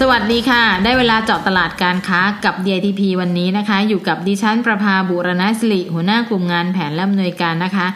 [0.00, 7.86] สวัสดีค่ะ ได้เวลาเจาะตลาดการค้ากับ DITP วันนี้นะคะ อยู่กับดิฉันประภาบุรณสิริหัวหน้ากลุ่มงานแผนและอำนวยการนะคะ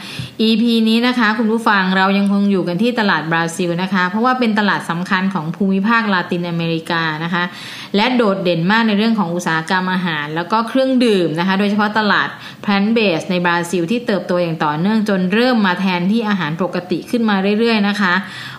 [0.46, 7.44] EP นี้นะคะ คุณผู้ฟังเรายังคงอยู่กันที่ตลาดบราซิลนะคะ เพราะว่าเป็นตลาดสำคัญของภูมิภาคลาตินอเมริกานะคะ
[7.96, 12.28] และโดดเด่นมากในเรื่องของอุตสาหกรรมอาหาร แล้วก็เครื่องดื่มนะคะ โดยเฉพาะตลาด
[12.62, 18.14] plant based ในบราซิลที่เติบโตอย่างต่อเนื่องจนเริ่มมาแทนที่อาหารปกติขึ้นมาเรื่อยๆนะคะ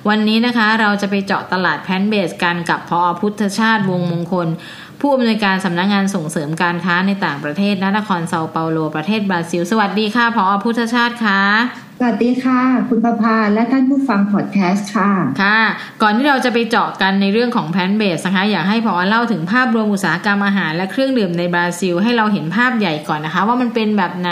[0.09, 4.47] วันนี้นะคะเราจะไปเจาะตลาด plant based กันกับ ผอ.พุทธชาติวงษ์มงคล
[4.99, 15.61] ผู้อำนวยการสำนักงานส่งเสริมการค้าในต่างประเทศนครเซาเปาโลประเทศบราซิล สวัสดีค่ะ ผอ.พุทธชาติค่ะ วัสดีค่ะ คุณประภาและท่านผู้ฟังพอดแคสต์ค่ะ ค่ะ
[16.01, 24.31] ก่อนที่เราจะไปเจาะกันในเรื่องของ plant based นะคะ อยากให้ ผอ.เล่าถึงภาพรวมอุตสาหกรรมอาหารและเครื่องดื่มในบราซิล ให้เราเห็นภาพใหญ่ก่อนนะคะ ว่ามันเป็นแบบไหน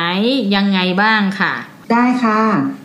[0.55, 1.53] ยังไงบ้างค่ะ
[1.91, 2.41] ได้ค่ะ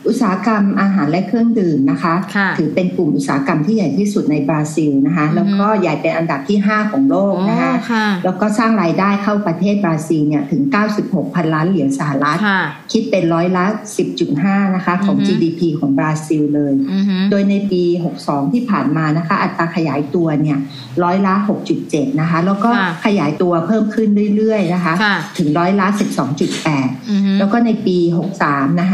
[0.09, 7.73] อุตสาหกรรมอาหารและเครื่องดื่มนะคะคะถือเป็นกลุ่มอุตสาหกรรมที่ใหญ่ที่สุดในบราซิลนะคะ แล้วก็ใหญ่เป็นอันดับที่ 5 ของโลกนะคะ
[8.25, 10.63] แล้วก็สร้างรายได้เข้าประเทศบราซิลเนี่ยถึง
[10.99, 12.39] 96 พันล้านเหรียญสหรัฐ
[12.93, 13.65] คิดเป็นร้อยละ
[14.21, 16.75] 10.5 นะคะของ GDP ของบราซิลเลย
[17.31, 17.83] โดยในปี
[18.19, 20.59] 62 ที่ผ่านมานะคะ อัตราขยายตัวเนี่ย
[21.05, 21.35] ร้อยละ
[21.77, 22.71] 6.7 นะคะ แล้วก็
[23.05, 24.95] ขยายตัวเพิ่มขึ้นเรื่อยๆนะคะ
[25.39, 25.87] ถึงร้อยละ
[26.63, 27.99] 12.8 แล้วก็ในปี
[28.41, 28.94] 63 นะค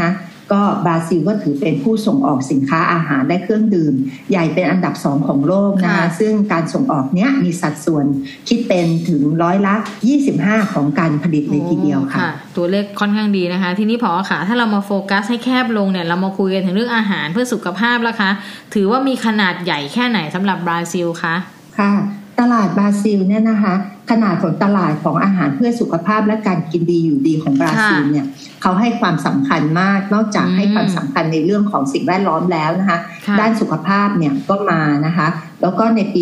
[0.51, 3.93] ก็บราซิลก็ถือเป็นผู้ส่งออกสินค้าอาหารและเครื่องดื่ม
[4.29, 8.05] ใหญ่เป็นอันดับสองของโลกนะคะซึ่งการส่งออกเนี้ยมีสัดส่วน
[8.47, 9.75] คิดเป็นถึงร้อยละ
[10.23, 12.19] 25 ของการผลิตในทีเดียวค่ะ
[12.57, 18.31] ตัวเลขค่อนข้างดีนะคะ ทีนี้ ผอ.คะ ถ้าเรามาโฟกัสให้แคบลงเนี่ยเรามาคุยกันถึงเรื่องอาหารเพื่อสุขภาพแล้วคะ
[18.73, 21.35] ถือว่ามีขนาดใหญ่แค่ไหนสำหรับบราซิลคะ
[21.79, 21.91] ค่ะ
[22.39, 23.73] ตลาดบราซิลเนี่ยนะคะ
[24.11, 28.25] ขนาดของตลาดของอาหารเพื่อสุขภาพและการกินดีอยู่ดีของบราซิลเนี่ย
[28.61, 32.99] เขาให้ความสำคัญมาก นอกจากให้ความสำคัญในเรื่องของสิ่งแวดล้อมแล้วนะคะ
[33.39, 35.27] ด้านสุขภาพเนี่ยก็มานะคะ
[35.61, 36.21] แล้วก็ในปี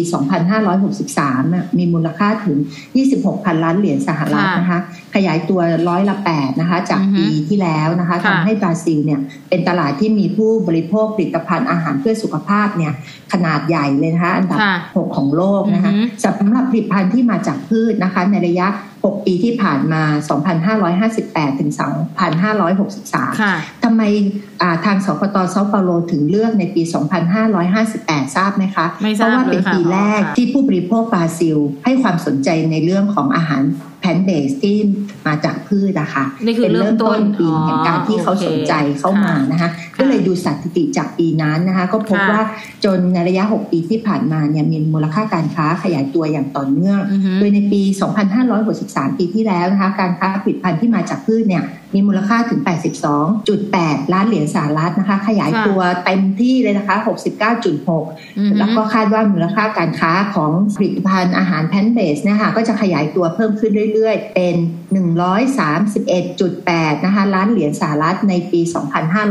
[0.89, 2.57] 2563 มีมูลค่าถึง
[3.01, 4.79] 26พันล้านเหรียญสหรัฐนะคะ
[5.15, 9.19] ขยายตัวร้อยละ8นะคะ จากปีที่แล้วนะคะทำให้บราซิลเนี่ย
[9.49, 12.93] เป็นตลาดที่มีผู้บริโภคผลิตภัณฑ์อาหารเพื่อสุขภาพเนี่ย
[13.33, 14.59] ขนาดใหญ่เลยนะคะ อันดับ
[14.93, 15.91] 6 ของโลกนะคะ
[16.25, 18.67] สำหรับผลิตภัณฑ์ที่มาจากพืชนะคะ ในระยะ
[19.03, 20.03] 6 ปีที่ผ่านมา
[21.01, 21.71] 2,558 ถึง
[22.57, 24.01] 2,563 ทำไม
[24.85, 26.81] ทางสพตเซาเปาโลถึงเลือกในปี
[27.59, 33.63] 2,558 ทราบไหมคะ เพราะว่าเป็นปีแรกที่ผู้บริโภคบราซิล ให้ความสนใจในเรื่องของอาหาร
[33.99, 34.77] แพนเบสที่
[35.27, 36.23] มาจากพืชนะคะ
[36.63, 42.41] เป็นเริ่มต้นปีแห่งการที่เขาสนใจเข้ามานะคะก็เลยดูสถิติจากปีนั้นนะคะ ก็พบว่า
[42.85, 46.99] จนในระยะ 6 ปีที่ผ่านมาเนี่ยมีมูลค่าการค้าขยายตัวอย่างต่อเนื่อง
[47.39, 47.81] โดยในปี
[48.49, 52.61] 2563 ปีที่แล้วนะคะ การค้าผลิตภัณฑ์ที่มาจากพืชเนี่ยมีมูลค่าถึง
[53.37, 56.95] 82.8 ล้านเหรียญสหรัฐนะคะ ขยายตัวเต็มที่เลยนะคะ
[57.77, 64.55] 69.6 แล้วก็คาดว่ามูลค่าการค้าของผลิตภัณฑ์อาหาร plant based เนี่ยค่ะก็จะขยายตัวเพิ่มขึ้นเรื่อยๆ เป็น
[65.75, 68.61] 131.8 นะคะ ล้านเหรียญสหรัฐในปี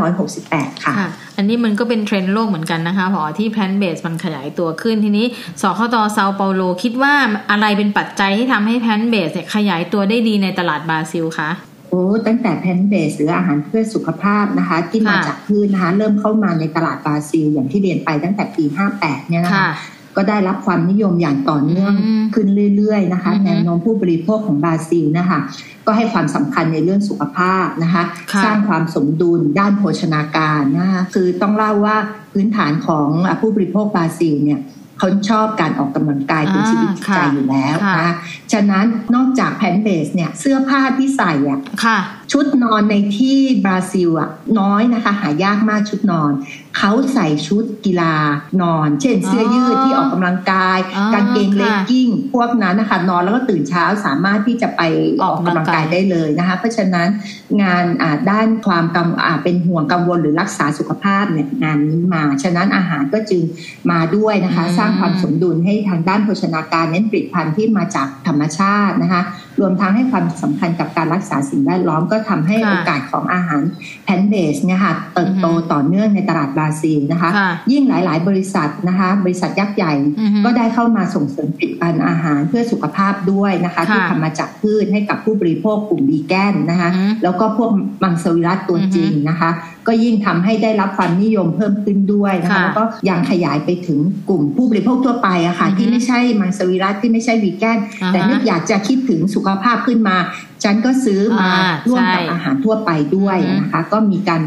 [0.07, 0.95] 2568 ค่ะ
[1.37, 5.27] อันนี้มันก็เป็นเทรนด์โลกเหมือนกันนะคะ ผอ.ที่ plant based มันขยายตัวขึ้นทีนี้
[5.63, 7.15] สคตเซาเปาโลคิดว่า
[7.51, 11.51] อะไรเป็นปัจจัยที่ทำให้ plant based ขยายตัวได้ดีในตลาดบราซิลคะ
[11.91, 18.65] โอ้ตั้งแต่ plant based หรืออาหารเพื่อสุขภาพนะคะ ที่มาจากพืชนะคะ เริ่มเข้ามาในตลาดบราซิล อย่างที่เรียนไปตั้งแต่ปี
[18.97, 19.71] 58 เนี่ยนะคะ
[20.17, 21.95] ก็ได้รับความนิยมอย่างต่อเนื่อง
[22.35, 25.39] ขึ้นเรื่อยๆนะคะแนวโน้มผู้บริโภคของบราซิลนะคะ
[25.87, 28.03] ก็ให้ความสำคัญในเรื่องสุขภาพนะคะ
[28.45, 31.97] สร้างความสมดุลด้านโภชนาการนะคะคือต้องเล่าว่า
[32.33, 33.09] พื้นฐานของ
[33.41, 34.61] ผู้บริโภคบราซิลเนี่ย
[34.99, 38.13] เขาชอบการออกกำลังกายเป็นชีวิตจิตใจอยู่แล้วนะ
[38.53, 41.61] ฉะนั้นนอกจากแพนเบสเนี่ยเสื้อผ้าที่ใส่อะ
[42.33, 44.31] ชุดนอนในที่บราซิลอะ
[44.61, 46.33] น้อยนะคะ หายากมากชุดนอน
[46.79, 48.15] เขาใส่ชุดกีฬา
[48.63, 50.79] นอน เช่นเสื้อยืดที่ออกกำลังกาย
[51.15, 54.83] กางเกงเลกกิ้ง พวกนั้นนะคะนอนแล้วก็ตื่นเช้าสามารถที่จะไป
[55.23, 57.09] ออกกำลังกายได้เลยนะคะ เพราะฉะนั้น
[57.63, 57.85] งาน
[58.31, 59.09] ด้านความกัง
[59.43, 63.43] เป็นห่วงกังวลหรือรักษาสุขภาพเนี่ยงานนี้มา ฉะนั้นอาหารก็จึง
[63.91, 69.23] มาด้วยนะคะ สร้างความสมดุลให้ทางด้านโภชนาการเน้นผลิตภัณฑ์ที่มาจากธรรมชาตินะคะ
[69.61, 73.63] รวมทั้งให้ความสำคัญกับการรักษาสิ่งแวดล้อมก็ทำให้โอกาสของอาหาร
[74.05, 77.31] แพนเบสเนี่ยค่ะเติบโตต่อเนื่องในตลาดบราซิลนะคะ
[77.73, 79.93] ยิ่งหลาย ๆ บริษัทนะคะ บริษัทยักษ์ใหญ่
[80.45, 86.91] ก็ได้เข้ามาส่งเสริมผลิตภัณฑ์อาหารเพื่อสุขภาพด้วยนะคะที่ทำมาจากพืชให้กับผู้บริโภคกลุ่มบีแกนนะคะ
[87.23, 87.71] แล้วก็พวก
[88.03, 89.51] มังสวิรัตตัวจริงนะคะ
[89.89, 93.99] ก็ยิ่งทำให้ได้รับความนิยมเพิ่มขึ้นด้วยนะคะแล้วก็ยังขยายไปถึง
[94.29, 97.79] กลุ่มผู้บริโภคทั่วไปอะค่ะที่ไม่ใช่มังสวิรัตที่ไม่ใช่วีแกน
[98.13, 100.17] แต่นึกอยากจะคิดถึงสุขภาพขึ้นมา
[100.65, 101.51] ฉันก็ซื้อมา
[101.89, 104.43] ร่วมกับอาหารทั่วไปด้วยนะคะก็มีการ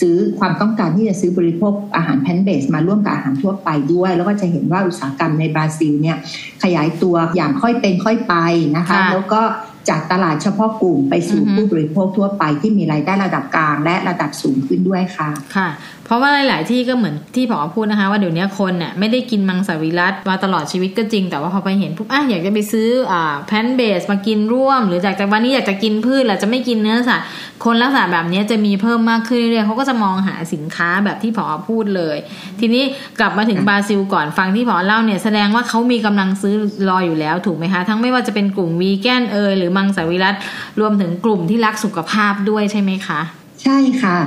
[0.00, 6.16] ซื้อความต้องการที่จะซื้อบริโภคอาหารแพนเบสมาร่วมกับอาหารทั่วไปด้วย แล้วก็จะเห็นว่าอุตสาหกรรมในบราซิลเนี่ย
[6.62, 8.34] ขยายตัวอย่างค่อยเป็นค่อยไป
[8.76, 9.42] นะคะ แล้วก็
[9.88, 15.68] จากตลาดเฉพาะกลุ่มไปสู่ผู้บริโภคทั่วไปที่มีรายได้ระดับกลางและระดับสูงขึ้นด้วยค่ะค่ะ
[16.06, 27.26] เพราะว่าหลาย ๆ ที่ก็เหมือนที่ผอพูดนะคะ ว่าเดี๋ยวนี้คนเนี่ยไม่ได้กินมังสวิรัตมาตลอดชีวิตก็จริง แต่ว่าพอไปเห็นปุ๊บอะอยากจะไปซื้ออ่าแพนเบสมากินร่วม หรือจากจากวันนี้อยากจะกินพืชแหละจะไม่กินเนื้อสัตว์
[27.64, 32.16] คนลักษณะแบบนี้จะมีเพิ่มมากขึ้นเรื่อยๆเขาก็จะมองหาสินค้าแบบที่ผอพูดเลย
[32.60, 32.84] ทีนี้
[33.20, 36.54] กลับมาถึงบราซิลก่อนฟังที่ผอเล่าเนี่ยแสดงว่าเขามีกำลังซื้อ
[36.88, 40.34] รออยู่แล้วถูกไหมคะทั้งไม่ว่าจะเป็นกลุ่มวีแกนเอยหรือมังสวิรัต
[40.80, 43.22] รวมถึงกลุ่มที่รักสุขภาพด้วยใช่ไหมคะ
[43.62, 44.18] ใช่ค่ะ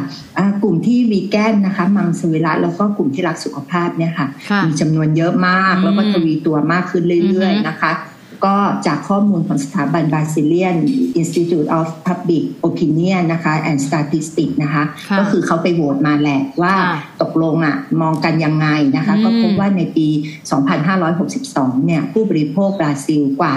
[0.62, 4.28] กลุ่มที่วีแกนนะคะ มังสวิรัตแล้วก็กลุ่มที่รักสุขภาพเนี่ยค่ะ
[4.66, 7.94] มีจำนวนเยอะมาก แล้วก็ทวีตัวมากขึ้นเรื่อยๆนะคะ
[8.48, 10.78] ก็จากข้อมูลของสถาบัน Brazilian
[11.20, 14.84] Institute of Public Opinion นะคะ and Statistics นะคะ
[15.20, 16.76] ก็คือเขาไปโหวตมาแหละว่า
[17.22, 18.68] ตกลงอะมองกันยังไง
[18.98, 20.08] นะคะ ก็พบว่าในปี
[20.98, 23.54] 2562 เนี่ย ผู้บริโภคบราซิลกว่า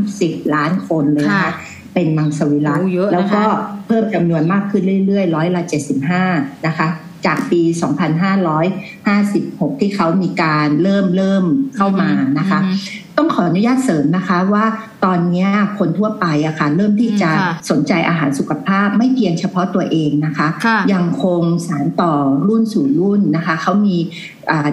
[0.00, 1.52] 30 ล้านคนเลยนะคะ
[1.94, 2.80] เป็นมังสวิรัต
[3.12, 3.42] แล้วก็
[3.86, 5.62] เพิ่มจำนวนมากขึ้นเรื่อยๆร้อยละ
[6.14, 6.88] 75 นะคะ
[7.26, 7.62] จากปี
[8.90, 11.44] 2556 ที่เขามีการเริ่มเริ่ม
[11.76, 12.60] เข้ามานะคะ
[13.16, 14.64] ต้องขออนุญาตเสริมนะคะว่า
[15.04, 15.46] ตอนนี้
[15.78, 17.30] คนทั่วไปอะค่ะเริ่มที่จะ
[17.70, 20.48] สนใจอาหารสุขภาพไม่เพียงเฉพาะตัวเองนะคะ
[20.92, 22.14] ยังคงสารต่อ
[22.48, 23.96] รุ่นสู่รุ่นนะคะเขามี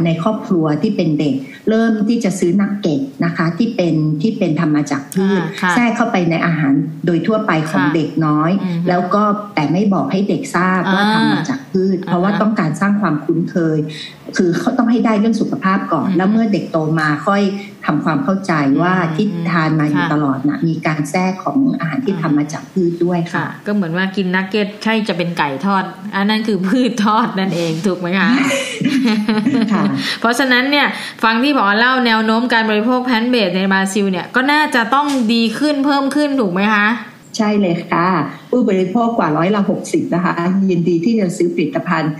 [0.06, 1.36] ในครอบครัวที่เป็นเด็ก
[1.70, 5.42] เริ่มที่จะซื้อนักเก็ตนะคะที่เป็นที่เป็นทำมาจากพืช
[5.76, 6.74] แทรกเข้าไปในอาหาร
[7.06, 8.52] โดยทั่วไปของเด็กน้อย
[8.90, 9.24] แล้วก็
[9.56, 13.80] แต่ไม่บอกให้เด็กทราบว่าทำมาจากพืช เพราะว่าต้องการสร้างความคุ้นเคย
[14.38, 17.42] คือเขาต้องให้ได้เรื่องสุขภาพก่อน แล้วเมื่อเด็กโตมาค่อย
[17.86, 25.84] ทำความเข้าใจว่าที่ทานมาอยู่ตลอดนะมีการแทรกของอาหารที่ทำมาจากพืชด้วยค่ะ ก็เหมือนว่ากินนักเก็ตใช่จะเป็นไก่ทอด
[26.16, 28.30] อันนั้นคือพืชทอดนั่นเองถูกไหมคะ
[30.20, 30.88] เพราะฉะนั้นเนี่ย
[31.24, 36.88] ฟังที่ ผอ.เล่าแนวโน้มการบริโภค plant based ในบราซิลเนี่ยก็น่าจะต้องดีขึ้นเพิ่มขึ้นถูกไหมคะ
[37.38, 38.08] ใช่เลยค่ะ
[38.52, 40.34] ผู้บริโภคกว่าร้อยละหกสิบนะคะ
[40.70, 42.14] ยินดีที่จะซื้อผลิตภัณฑ์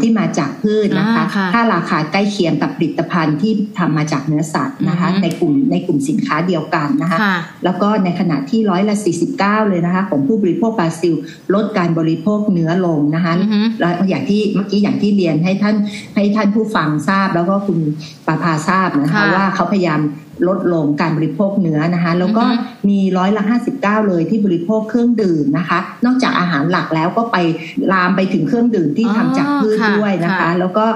[0.00, 1.24] ที่มาจากพืชนะคะ
[1.54, 7.18] ถ้าราคาใกล้เคียงกับผลิตภัณฑ์ที่ทำมาจากเนื้อสัตว์นะคะ ในกลุ่มในกลุ่มสินค้าเดียวกันนะคะ
[7.64, 11.14] แล้วก็ในขณะที่ร้อยละสี่สิบเก้าเลยนะคะ ของผู้บริโภคบราซิล
[11.54, 13.32] ลดการบริโภคเนื้อลงนะคะ
[13.80, 15.76] แล้วอย่างที่เมื่อกี้อย่างที่เรียนให้ท่าน
[16.14, 17.78] ให้ท่านผู้ฟังทราบ แล้วก็คุณ
[18.26, 20.00] ประภาทราบนะคะว่าเขาพยายาม
[20.48, 22.44] ลดลงการบริโภคเนื้อนะคะ แล้วก็
[22.88, 27.36] มีร้อยละห้าสิบเก้าเลยที่บริโภคเครื่องดื่มนะคะ นอกจากอาหารหลักแล้วก็ไป
[27.92, 30.86] ลามไปถึงเครื่องดื่มที่ทำจากพืชด้วยนะคะ แล้วก็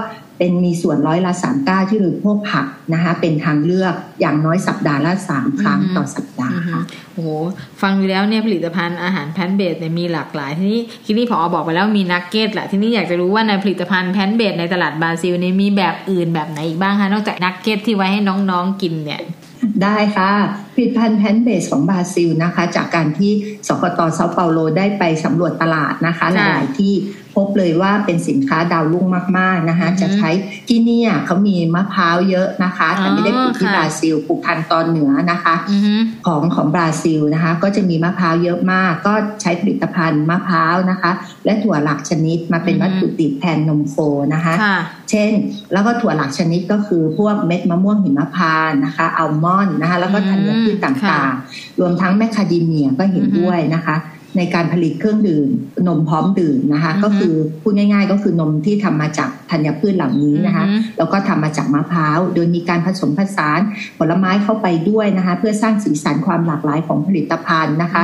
[0.45, 6.83] เป็นมีส่วนร้อยละสามเก้าที่บริโภคผักนะคะ เป็นทางเลือกอย่างน้อยสัปดาห์ละสามครั้งต่อสัปดาห์ค่ะ
[7.15, 7.31] โอ้โห
[7.83, 19.23] ฟังดูแล้วเนี่ยผลิตภัณฑ์อาหาร plant based เนี่ยมีหลากหลายทีนี้ทีนี้ ผอ.บอกไปแล้วมีนักเก็ตแหละทีนี้อยากจะรู้ว่าในผลิตภัณฑ์ plant based ในตลาดบราซิลเนี่ยมีแบบอื่นแบบไหนอีกบ้างคะนอกจากนักเก็ตที่ไว้ให้น้องๆกินเนี่ย
[19.83, 20.33] ได้ค่ะ
[20.75, 23.33] ผลิตภัณฑ์ plant based ของบราซิลนะคะ จากการที่
[23.69, 26.93] สคตเซาเปาโลได้ไปสำรวจตลาดนะคะหลายที่
[27.35, 29.07] พบเลยว่าเป็นสินค้าดาวรุ่ง
[29.39, 30.31] มากๆนะคะจะใช้
[30.69, 35.55] ที่นี่เขามีมะพร้าวเยอะนะคะแต่ไม่ได้ปลูกที่บราซิลปลูกพันธุ์ตอนเหนือนะคะ
[36.27, 41.11] ของของบราซิลนะคะ ก็จะมีมะพร้าวเยอะมาก ก็ใช้ผลิตภัณฑ์มะพร้าวนะคะ
[41.45, 43.97] และถั่วหลากชนิดมาเป็นวัตถุดิบแทนนมโค
[44.35, 44.55] นะคะ
[45.11, 45.33] เช่น
[45.73, 53.97] แล้วก็ถั่วหลากชนิดก็คือพวกเม็ดมะม่วงหิมพานต์นะคะอัลมอนด์นะคะ แล้วก็ธัญพืชต่างๆ รวมทั้งแมคคาเดเมียก็เห็นด้วยนะคะ
[54.37, 55.49] ในการผลิตเครื่องดื่ม
[55.87, 60.65] นมพร้อมดื่มนะคะ ก็คือพูดง่าย ๆ ก็คือนมที่ทำมาจากธัญพืชเหล่านี้นะคะ
[60.99, 63.61] แล้วก็ทำมาจากมะพร้าว โดยมีการผสมผสาน
[63.99, 68.03] ผลไม้เข้าไปด้วยนะคะ เพื่อสร้างสีสันความหลากหลายของผลิตภัณฑ์นะคะ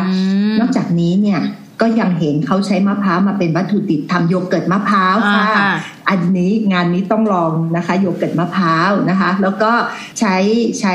[0.61, 1.41] นอกจากนี้เนี่ย
[1.83, 5.47] ก็ยังเห็นเขาใช้มะพร้าวมาเป็นวัตถุดิบทำโยเกิร์ตมะพร้าวค่ะ
[6.09, 9.73] อันนี้งานนี้ต้องลองนะคะ โยเกิร์ตมะพร้าวนะคะ แล้วก็
[10.21, 10.37] ใช้
[10.81, 10.95] ใช้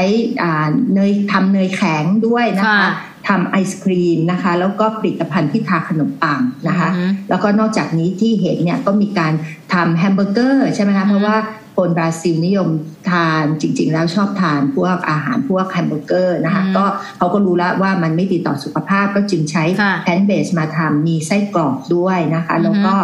[0.93, 2.89] เนยทำเนยแข็งด้วยนะคะ
[3.27, 6.89] ทำไอศกรีมนะคะ แล้วก็ผลิตภัณฑ์ที่ทาขนมปังนะคะ
[7.29, 9.33] แล้วก็นอกจากนี้ที่เห็นเนี่ยก็มีการ
[9.73, 11.37] ทำแฮมเบอร์เกอร์ใช่ไหมคะเพราะว่า
[11.77, 12.69] คนบราซิลนิยม
[13.09, 16.85] ทานจริง ๆ แล้วชอบทานพวกอาหารพวกแฮมเบอร์เกอร์นะคะ ก็
[17.17, 19.63] เขาก็รู้แล้วว่ามันไม่ดีต่อสุขภาพก็จึงใช้
[20.03, 22.95] plant based มาทำมีไส้กรอกด้วยนะคะ แล้วก็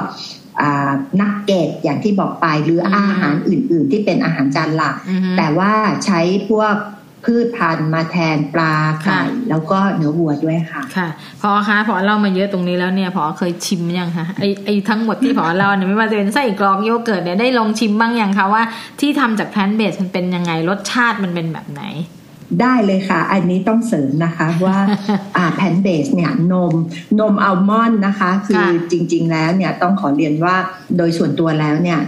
[1.21, 4.95] นักเก็ตอย่างที่บอกไปหรืออาหารอื่น ๆ ที่เป็นอาหารจานหลัก
[5.37, 5.71] แต่ว่า
[6.05, 6.75] ใช้พวก
[7.25, 8.73] พืชพันธุ์มาแทนปลา
[9.03, 11.07] ไก่แล้วก็เนื้อวัวด้วยค่ะ ค่ะ
[11.41, 18.63] ผอ.คะ ผอ.เล่ามาเยอะตรงนี้แล้วเนี่ยผอ.เคยชิมยังคะไอไอทั้งหมดที่ ผอ.เล่าเนี่ยไม่ว่าจะเป็นไส้กรอกโยเกิร์ตเนี่ยได้ลองชิมบ้างยังคะว่า
[18.99, 21.83] ที่ทำจาก plant based มันเป็นยังไงรสชาติมันเป็นแบบไหน
[22.61, 24.77] ได้เลยค่ะ อันนี้ต้องเสริมนะคะว่า
[25.37, 26.73] อ่า plant based เนี่ยนม
[27.19, 30.55] นมอัลมอนด์นะคะ คือจริง ๆ แล้วเนี่ยต้องขอเรียนว่า
[30.97, 31.99] โดยส่วนตัวแล้วเนี่ย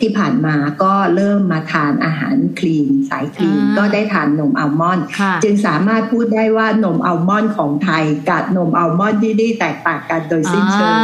[0.00, 5.04] ที่ผ่านมาก็เริ่มมาทานอาหารคลีน สายคลีนก็ได้ทานนมอัลมอนด์
[5.44, 10.94] จึงสามารถพูดได้ว่านมอัลมอนด์ของไทยกับนมอัลมอนด์ที่ได้แตกต่างกันโดยสิ้นเชิง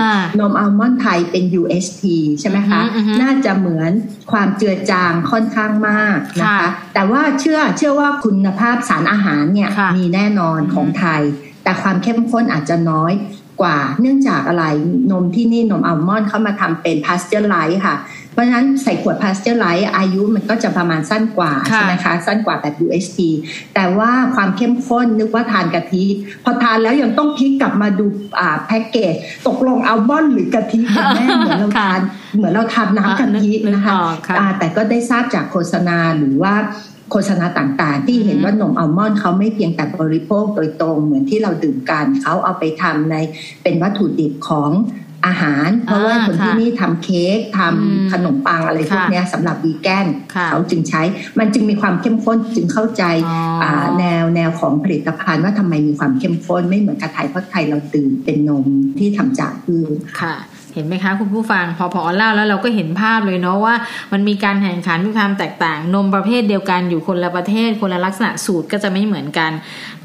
[0.40, 2.02] นมอัลมอนด์ไทยเป็น UST
[2.40, 2.82] ใช่ไหมคะ
[3.22, 3.92] น่าจะเหมือน
[4.32, 11.22] ความเจือจางค่อนข้างมากนะคะ แต่ว่าเชื่อเชื่อว่าคุณภาพสารอาหารเนี่ยมีแน่นอนของไทย
[11.64, 13.12] แต่ความเข้มข้นอาจจะน้อย
[13.62, 14.64] กว่า เนื่องจากอะไร
[15.10, 17.96] นมที่นี่นมอัลมอนด์เขามาทำเป็นพาสเจอร์ไรซ์ค่ะ
[18.32, 23.18] เพราะฉะนั้นใส่ขวดพาสเจอร์ไรซ์อายุมันก็จะประมาณสั้นกว่าใช่ไหมคะสั้นกว่าแบบ UHT
[23.74, 26.04] แต่ว่าความเข้มข้นนึกว่าทานกะทิ
[26.44, 28.06] พอทานแล้วยังต้องพลิกกลับมาดู
[28.38, 29.14] อ่าแพ็กเกจ
[29.46, 31.98] ตกลงอัลมอนด์หรือกะทิกันแน่เหมือนเราทาน
[32.36, 33.94] เหมือนเราทำน้ำกะทินะคะ
[34.58, 36.54] แต่ก็ได้ทราบจากโฆษณาหรือว่า
[37.12, 43.16] โฆษณาต่างๆ ที่เห็นว่านมอัลมอนด์เขาไม่เพียงแต่บริโภคโดยตรงเหมือนที่เราดื่มกันเขาเอาไปทำใน
[43.62, 44.72] เป็นวัตถุดิบของ
[45.26, 50.06] อาหาร เพราะว่าคนที่นี่ทำเค้กทำขนมปังอะไรพวกนี้สำหรับวีแกน
[50.50, 51.02] เขาจึงใช้
[51.38, 53.04] มันจึงมีความเข้มข้นจึงเข้าใจ
[53.98, 58.66] แนวแนวของผลิตภัณฑ์ว่าทำไมมีความเข้มข้นไม่เหมือนกับไทยเพราะไทยเราดื่มเป็นนม
[58.98, 60.34] ที่ทำจากพืชค่ะ
[60.74, 63.74] เห็นไหมคะคุณผู้ฟังพอพอเล่าแล้วเราก็เห็นภาพเลยเนาะว่า
[64.12, 69.50] มันมีการแข่งขันมีความแตกต่าง นมประเภทเดียวกันอยู่คนละประเทศคนละลักษณะสูตรก็จะไม่เหมือนกัน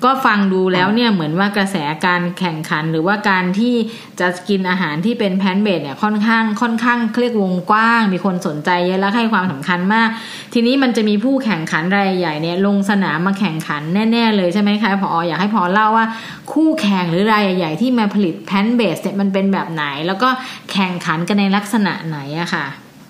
[0.04, 1.76] ก็ฟังดูแล้วเนี่ยเหมือนว่ากระแส
[2.06, 3.74] การแข่งขันหรือว่าการที่
[4.20, 10.10] จะกินอาหารที่เป็นแพนเบดเนี่ยค่อนข้างค่อนข้างเรียกวงกว้าง มีคนสนใจเยอะและให้ความสำคัญมาก
[10.54, 16.06] ทีนี้มันจะมีผู้แข่งขันรายใหญ่เนี่ยลงสนามมาแข่งขันแน่ ๆ เลยใช่ไหมคะพออยากให้พอเล่าว่า
[16.52, 20.30] คู่แข่งหรือรายใหญ่ ๆ ที่มาผลิตแพนเบสเนี่ยมันเป็นแบบไหน แล้วก็
[20.72, 22.66] แข่งขันกันในลักษณะไหนอะค่ะ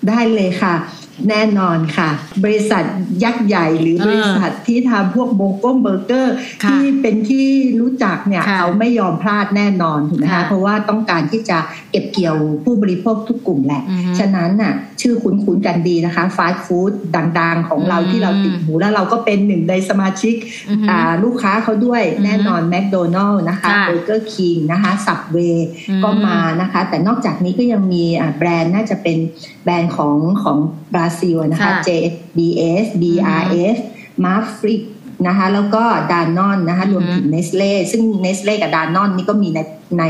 [0.08, 0.74] ได้เลยค่ะ
[1.28, 2.08] แน่นอนค่ะ
[2.44, 2.84] บริษัท
[3.24, 6.34] ยักษ์ใหญ่หรือบริษัทที่ทำพวกโบก้มเบอร์เกอร์
[6.70, 7.46] ที่เป็นที่
[7.80, 11.58] รู้จักเนี่ยเขาไม่ยอมพลาดแน่นอนถูกไหมคะเพราะว่าต้องการที่จะ
[11.90, 13.82] เก็บเกี่ยวผู้บริโภคทุกกลุ่มแหละ
[14.18, 16.92] ฉะนั้นน่ะชื่อคุ้นๆกันดีนะคะฟาสต์ฟู้ด
[17.40, 20.34] ดังๆ ของเราที่เราติดหูแล้วเราก็เป็นหนึ่งในสมาชิก
[21.24, 25.68] ลูกค้าเขาด้วยแน่นอนแมคโดนัลล์นะคะ Burger King นะคะ Subway
[26.02, 28.04] ก็มานะคะ แต่นอกจากนี้ก็ยังมี
[28.38, 29.18] แบรนด์น่าจะเป็น
[29.64, 30.58] แบรนด์ของของ
[30.94, 33.78] บราซิลนะคะ JBS BRS
[34.24, 34.76] m a f r i
[35.26, 39.58] นะคะแล้วก็ Danone นะคะรวมถึงเนสเล่ซึ่งเนสเล่กับ Danone นี่ก็มีใน
[39.98, 40.04] ใน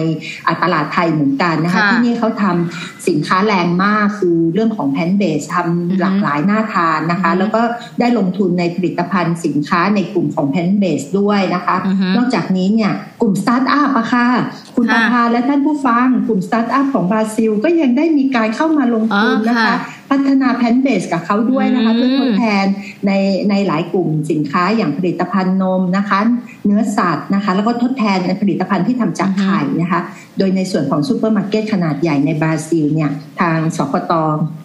[0.62, 7.62] ตลาดไทยเหมือนกันนะคะที่นี่เขาทำสินค้าแรงมากคือเรื่องของ plant based ทำหลากหลายน่าทานนะคะ แล้วก็
[8.00, 11.76] ได้ลงทุนในผลิตภัณฑ์สินค้าในกลุ่มของ plant based ด้วยนะคะ
[12.16, 12.92] นอกจากนี้เนี่ย
[13.22, 14.26] กลุ่มสตาร์ทอัพอะค่ะ
[14.74, 19.76] คุณประภาและท่านผู้ฟังกลุ่มสตาร์ทอัพของบราซิล ก็ยังได้มีการเข้ามาลงทุนนะคะ
[20.10, 22.66] พัฒนา plant based กับเขาด้วยนะคะเพื่อทดแทน
[23.06, 23.12] ใน
[23.50, 26.18] ในหลายกลุ่มสินค้าอย่างผลิตภัณฑ์นมนะคะ
[26.66, 30.00] เนื้อสัตว์นะคะ แล้วก็ทดแทนในผลิตภัณฑ์ที่ทำจากไข่นะคะ
[30.38, 33.10] โดยในส่วนของซูเปอร์มาร์เก็ตขนาดใหญ่ในบราซิลเนี่ย
[33.40, 34.12] ทางสคต.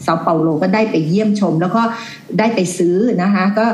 [0.03, 1.83] เซาเปาโลก็ได้ไปเยี่ยมชม แล้วก็
[2.39, 3.65] ได้ไปซื้อนะคะก็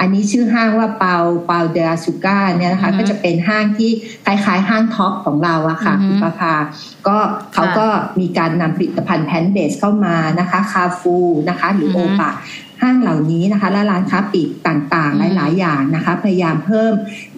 [0.00, 3.90] อันนี้ชื่อห้างว่า Pão Pão de Açúcar เนี่ยนะคะก็จะเป็นห้างที่
[4.24, 6.54] คล้ายๆ ห้าง Tops ของเราอะค่ะคุณประภา
[7.08, 7.18] ก็
[7.54, 7.86] เขาก็
[8.20, 11.16] มีการนำผลิตภัณฑ์ plant based เข้ามานะคะคาฟู
[11.48, 12.30] นะคะหรือ Oba
[12.82, 16.92] ห้างเหล่านี้นะคะ และร้านค้าปลีกต่างๆ หลายๆ อย่างนะคะ พยายามเพิ่ม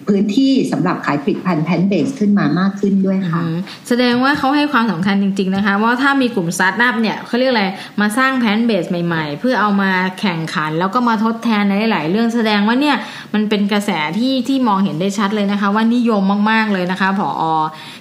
[0.07, 3.41] พื้นที่สำหรับขายผลิตภัณฑ์ plant based ขึ้นมามากขึ้นด้วยค่ะ
[3.87, 7.65] แสดงว่าเขาให้ความสำคัญจริง ๆ นะคะ ว่าถ้ามีกลุ่มสตาร์ทอัพเนี่ยเขาเรียกอะไร
[8.01, 12.95] มาสร้าง plant based ใหม่ๆ เพื่อเอามาแข่งขัน แล้วก็มาทดแทนในหลายเรื่องแสดงว่าเนี่ย
[13.33, 16.21] มันเป็นกระแสที่ที่มองเห็นได้ชัดเลยนะคะ ว่านิยม
[16.51, 17.43] มากๆเลยนะคะผอ.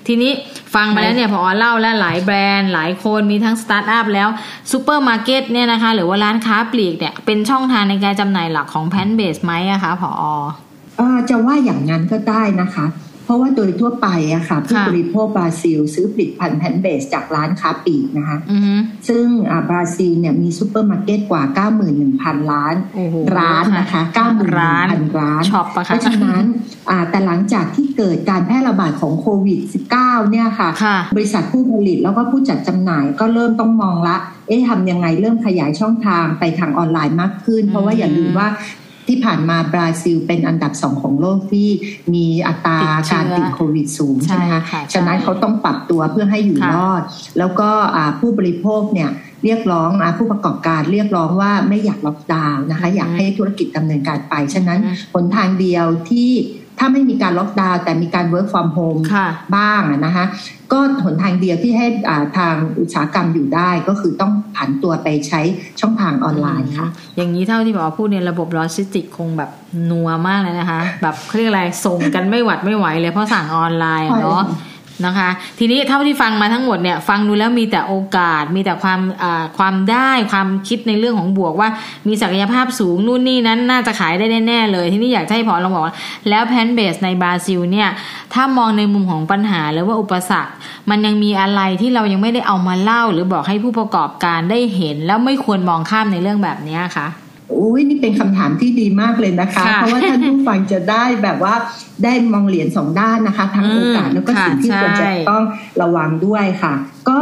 [0.07, 0.33] ทีนี้
[0.75, 4.29] ฟังมาแล้วเนี่ยผอ.เล่าแล้วหลายแบรนด์หลายคนมีทั้งสตาร์ทอัพแล้ว
[4.71, 10.11] ซูเปอร์มาร์เก็ตเนี่ยนะคะ หรือว่าร้านค้าปลีกเนี่ยเป็นช่องทางในการจำหน่ายหลักของ plant based ไหมอะคะพอ
[10.99, 12.87] อจะว่าอย่างนั้นก็ได้นะคะ
[13.25, 18.39] เพราะว่าโดยทั่วไปอะค่ะผู้บริโภคบราซิล ซื้อผลิตภัณฑ์ plant based จากร้านค้าปลีกนะคะ
[19.09, 19.27] ซึ่ง
[19.69, 21.43] บราซิลเนี่ยมีซูเปอร์มาร์เก็ตกว่า
[21.97, 22.75] 91,000 ล้าน
[23.39, 24.03] ร้านนะคะ
[24.51, 25.43] 91,000ร้าน
[25.87, 26.45] เพราะฉะนั้น
[27.11, 29.59] แต่หลังจากที่เกิดการแพร่ระบาดของโควิด
[29.95, 30.71] -19 เนี่ยค่ะ
[31.17, 34.17] บริษัทผู้ผลิตแล้วก็ผู้จัดจำหน่ายก็เริ่มต้องมองละ
[34.49, 38.49] เอ๊ะทำยังไงเริ่มขยายช่องทางไปทางออนไลน์มากขึ้น เพราะว่าอย่าลืมว่า
[39.07, 41.69] ที่ผ่านมาบราซิลเป็นอันดับสองของโลกที่
[42.15, 42.79] มีอัตรา
[43.13, 44.61] การติดโควิดสูงใช่ไหมคะ
[44.95, 47.03] ฉะนั้นเขาต้องปรับตัวเพื่อให้อยู่รอด
[47.39, 47.71] แล้วก็
[48.21, 49.11] ผู้บริโภคเนี่ย
[49.45, 54.79] เรียกร้องผู้ประกอบการเรียกร้องว่าไม่อยากล็อกดาวน์นะคะอยากให้ธุรกิจดำเนินการไป ฉะนั้น
[55.13, 56.31] หนทางเดียวที่
[56.85, 59.01] ถ้าไม่มีการล็อกดาวน์แต่มีการ work from home
[59.57, 60.25] บ้างนะคะ
[60.73, 61.87] ก็หนทางเดียวที่ให้
[62.39, 65.41] ทางอุตสาหกรรมอยู่ได้ก็คือต้องผันตัวไปใช้
[65.81, 69.51] ช่องทางออนไลน์ค่ะ อย่างนี้เท่าที่บอกพูดเนี่ยระบบโลจิสติกคงแบบ
[69.91, 74.43] นัวมากเลยนะคะ แบบเรียกอะไรส่งกันไม่หวัดไม่ไหวเลยเพราะสั่งออนไลน์เนาะ
[75.07, 79.01] นะคะ ทีนี้เท่าที่ฟังมาทั้งหมดเนี่ยฟังดูแล้วมีแต่โอกาส มีแต่ความ
[79.59, 81.69] ความได้ความคิดในเรื่องของบวกว่า
[82.09, 85.95] มีศักยภาพสูงนู่นนี่นั้นน่าจะขายได้แน่ๆเลย ทีนี้อยากให้พอลองบอกว่า
[86.29, 87.89] แล้วแพนเบสในบราซิลเนี่ย
[88.35, 90.53] ถ้ามองในมุมของปัญหาหรือว่าอุปสรรค
[90.91, 97.07] มันยังมีอะไรที่เรายังไม่ได้เอามาเล่า หรือบอกให้ผู้ประกอบการได้เห็น แล้วไม่ควรมองข้ามในเรื่องแบบนี้ค่ะ
[97.59, 101.55] อุ้ยนี่เป็นคำถามที่ดีมากเลยนะคะ เพราะว่าท่านผู้ฟังจะได้แบบว่า
[102.05, 105.45] ได้มองเหรียญสองด้านนะคะ ทั้งโอกาสแล้วก็สิ่งที่ควรจะต้อง
[105.83, 106.75] ระวังด้วยค่ะ
[107.11, 107.21] ก็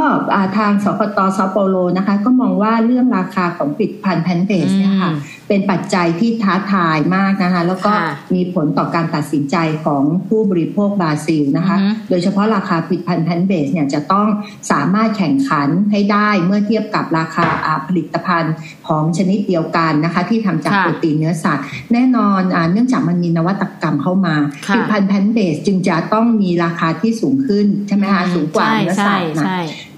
[0.58, 0.85] ทางสคต.
[0.85, 5.12] เซาเปาโลนะคะ ก็มองว่าเรื่องราคาของผลิตภัณฑ์ plant based เนี่ยค่ะ
[5.48, 7.92] เป็นปัจจัยที่ท้าทายมากนะคะ แล้วก็
[8.34, 11.76] มีผลต่อการตัดสินใจของผู้บริโภคบราซิลนะคะ
[12.10, 14.26] โดยเฉพาะราคาผลิตภัณฑ์ plant based เนี่ยจะต้อง
[14.70, 17.46] สามารถแข่งขันให้ได้เมื่อเทียบกับราคา
[17.86, 18.54] ผลิตภัณฑ์
[18.88, 24.34] ของชนิดเดียวกันนะคะที่ทำจากโปรตีนเนื้อสัตว์ แน่นอนอเนื่องจากมันมีนวัตกรรมเข้ามา
[24.66, 29.44] ผลิตภัณฑ์แพนเบสจึงจะต้องมีราคาที่สูงขึ้นใช่ไหมคะสูงกว่าเนื้อสัตว์นะ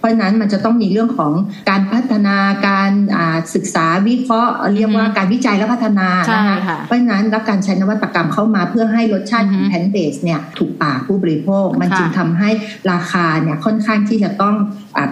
[0.02, 1.32] เพราะนั้นมันจะต้องมีเรื่องของ
[1.71, 2.37] การพัฒนา
[2.68, 2.92] การ
[3.54, 6.09] ศึกษาวิเคราะห์ เรียกว่าการวิจัยและพัฒนา
[6.50, 12.50] นะคะเพราะฉะนั้นแล้วการใช้นวัตกรรมเข้ามาเพื่อให้รสชาติของแพนเบสเนี่ยถูกปากผู้บริโภค มันจึงทำให้
[12.92, 14.54] ราคาเนี่ยค่อนข้างที่จะต้อง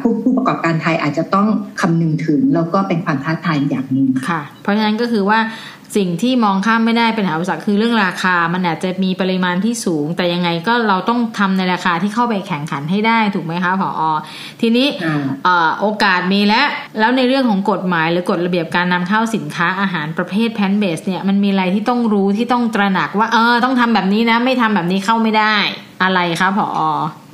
[0.01, 1.49] ผู้ผู้ประกอบการไทยอาจจะต้อง
[1.81, 5.39] คำนึงถึง แล้วก็เป็นความท้าทายอย่างหนึ่งค่ะ เพราะฉะนั้นก็คือว่า
[5.97, 14.03] สิ่งที่มองข้ามไม่ได้เป็นหาอุปสรรคคือเรื่องราคา มันอาจจะมีปริมาณที่สูง แต่ยังไงก็เราต้องทำในราคาที่เข้าไปแข่งขันให้ได้ถูกไหมคะผออ
[14.61, 14.87] ทีนี้
[15.81, 16.67] โอกาสมีแล้ว
[16.99, 25.57] แล้วในเรื่องของกฎหมายหรือกฎระเบียบการนำเข้าสินค้าอาหารประเภทแพนเบสเนี่ยมันมีอะไรที่ต้องรู้ที่ต้องตระหนักว่าเออต้องทำแบบนี้นะ ไม่ทำแบบนี้เข้าไม่ได้
[26.03, 26.69] อะไรคะผอ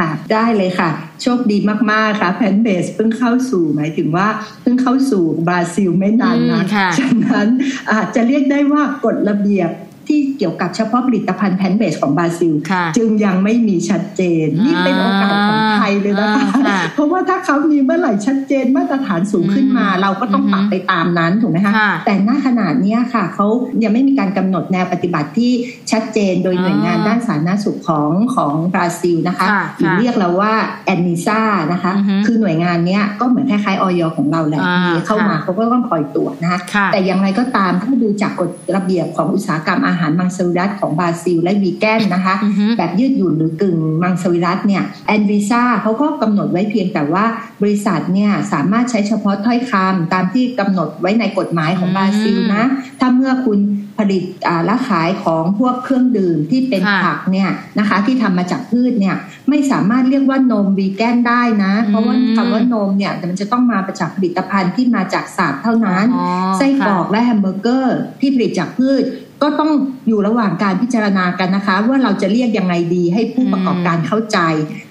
[0.01, 0.91] ค่ะได้เลยค่ะ
[1.23, 1.57] โชคดี
[1.91, 4.29] มาก ๆ ค่ะแพนเบสเพิ่งเข้าสู่หมายถึงว่า
[4.61, 6.63] เพิ่งเข้าสู่บราซิลไม่นานนะ
[6.99, 7.49] ฉะนั้น
[7.93, 9.71] อาจจะเรียกได้ว่ากฎระเบียบ
[10.09, 12.55] ที่เกี่ยวกับเฉพาะผลิตภัณฑ์แพนเบสของบราซิล
[12.97, 16.47] จึงยังไม่มีชัดเจน นี่เป็นโอกาสของไทยเลยนะคะ
[16.95, 21.73] เพราะว่าถ้าเขามีเมื่อไหร่ชัดเจนมาตรฐานสูงขึ้นมา เราก็ต้องปรับไปตามนั้นถูกไหมคะ
[22.07, 23.47] แต่หน้าขนาดนี้ค่ะเขา
[23.83, 25.53] ยังไม่มีการกำหนดแนวปฏิบัติที่
[25.93, 30.53] ชัดเจนโดยหน่วยงานด้านสาธารณสุขของของบราซิลนะคะหรือเรียกเราว่า
[30.85, 31.41] แอนนิซ่า
[31.73, 31.93] นะคะ
[32.27, 34.61] คือหน่วยงานนี้ก็เหมือนคล้ายๆออยของเราแหละ
[35.07, 36.61] เข้ามาเขาก็ต้องคอยตรวจนะคะ
[36.93, 42.35] แต่อย่างไรก็ตามถ้าดูจากกฎระเบียบของอุตสาหกรรมอาหารมังสวิรัตของบราซิล และวีแกนนะคะ
[42.79, 47.25] แบบยืดหยุ่นหรือกึ่งมังสวิรัตเนี่ยแอนวิซ่าเขาก็กำหนดไว้เพียงแต่ว่า
[47.63, 52.65] บริษัทเนี่ยสามารถใช้เฉพาะถ้อยคำตามที่กำหนดไว้ในกฎหมายของบราซิลนะ
[53.01, 53.59] ถ้าเมื่อคุณ
[53.99, 54.25] ผลิต
[54.65, 59.17] และขายของพวกเครื่องดื่มที่เป็นผักเนี่ยนะคะที่ทำมาจากพืชเนี่ย
[59.49, 66.07] ไม่สามารถเรียกว่านมวีแกนได้นะ เพราะว่าคำว่านมเนี่ยมันจะต้องมาจากผลิตภัณฑ์ที่มาจากสัตว์เท่านั้น
[66.59, 69.03] ไส้กรอกและแฮมเบอร์เกอร์ที่ผลิตจากพืช
[69.47, 69.73] ก็ต้อง
[70.09, 74.39] อยู่ระหว่างการพิจารณากันนะคะ ว่าเราจะเรียกยังไงดีให้ผู้ประกอบการเข้าใจ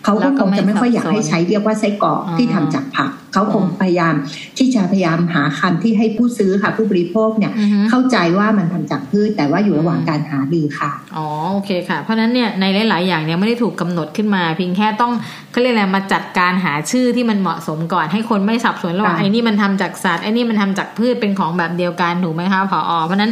[0.03, 4.15] เขาก็คงจะไม่ค่อยอยากให้ใช้เรียกว่าไส้กรอกที่ทำจากผักเขาคงพยายาม
[4.57, 7.51] ที่จะพยายามหาคำที่ให้ผู้ซื้อค่ะ ผู้บริโภคเนี่ย
[7.89, 15.13] เข้าใจว่ามันทำจากพืชแต่ว่าอยู่ระหว่างการหาดีค่ะอ๋อโอเคค่ะ เพราะนั้นเนี่ยในหลาย ๆ อย่างเนี่ยไม่ได้ถูกกาหนดขึ้นมา เพียงแค่ต้อง
[15.51, 23.31] เขาเรียกอะไรมาจัดการหาชื่อที่มันเหมาะสมก่อนให้คนไม่สับสนระหว่างไอ้นี่มันทำจากสัตว์ไอ้นี่มันทำจากพืชเป็นของแบบเดียวกันถูกไหมคะผอเพราะนั้น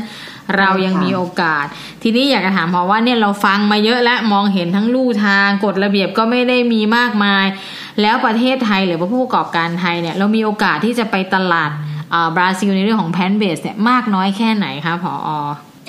[0.58, 1.65] เรายังมีโอกาส
[2.02, 7.46] ทีนี้อยากจะถามพอว่าเนี่ยเราฟังมาเยอะแล้วมองเห็นทั้งลู่ทางกฎระเบียบก็ไม่ได้มีมากมาย
[8.02, 11.72] แล้วประเทศไทยหรือว่าผู้ประกอบการไทยเนี่ยเรามีโอกาสที่จะไปตลาด
[12.36, 15.30] บราซิลในเรื่องของ plant based เนี่ยมากน้อยแค่ไหนคะผอ.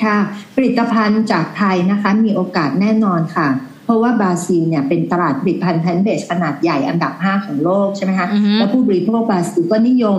[0.03, 0.17] ค่ะ
[0.55, 3.49] ผลิตภัณฑ์จากไทยนะคะมีโอกาสแน่นอนค่ะ
[3.85, 8.27] เพราะว่าบราซิลเนี่ยเป็นตลาดผลิตภัณฑ์ plant based ขนาดใหญ่อันดับ 5 ของโลกใช่ไหมคะ
[8.59, 10.19] แล้วผู้บริโภคบราซิลก็นิยม